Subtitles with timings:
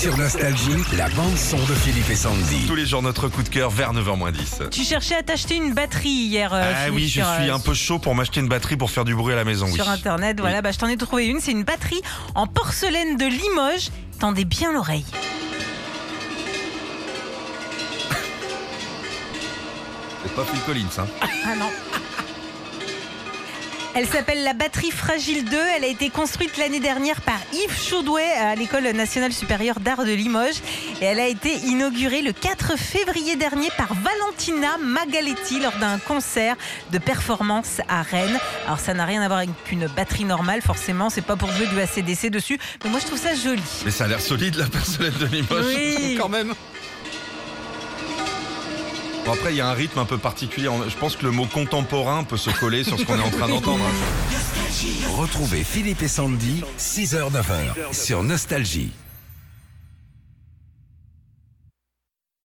[0.00, 2.64] Sur Nostalgie, la bande-son de Philippe et Sandy.
[2.66, 4.70] Tous les jours, notre coup de cœur vers 9h10.
[4.70, 6.54] Tu cherchais à t'acheter une batterie hier.
[6.54, 8.76] euh, Ah Philippe, oui, je sur, suis euh, un peu chaud pour m'acheter une batterie
[8.78, 9.66] pour faire du bruit à la maison.
[9.66, 9.74] Oui.
[9.74, 11.40] Sur internet, voilà, bah, je t'en ai trouvé une.
[11.40, 12.00] C'est une batterie
[12.34, 13.90] en porcelaine de Limoges.
[14.18, 15.04] Tendez bien l'oreille.
[20.22, 21.06] C'est pas Phil Collins, hein.
[21.44, 21.70] Ah non.
[23.96, 25.56] Elle s'appelle la batterie Fragile 2.
[25.76, 30.12] Elle a été construite l'année dernière par Yves Chaudouet à l'École nationale supérieure d'art de
[30.12, 30.60] Limoges.
[31.00, 36.56] Et elle a été inaugurée le 4 février dernier par Valentina Magaletti lors d'un concert
[36.92, 38.38] de performance à Rennes.
[38.66, 41.10] Alors ça n'a rien à voir avec une batterie normale, forcément.
[41.10, 42.60] C'est pas pour jouer du ACDC dessus.
[42.84, 43.62] Mais moi je trouve ça joli.
[43.84, 45.64] Mais ça a l'air solide, la porcelaine de Limoges.
[45.66, 46.16] Oui.
[46.20, 46.54] Quand même.
[49.24, 50.68] Bon, après, il y a un rythme un peu particulier.
[50.88, 53.48] Je pense que le mot contemporain peut se coller sur ce qu'on est en train
[53.48, 53.84] d'entendre.
[55.16, 58.92] Retrouvez Philippe et Sandy, 6h-9h, sur Nostalgie.